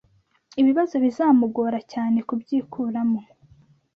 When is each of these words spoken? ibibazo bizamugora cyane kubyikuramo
ibibazo 0.61 0.95
bizamugora 1.03 1.79
cyane 1.91 2.17
kubyikuramo 2.27 3.19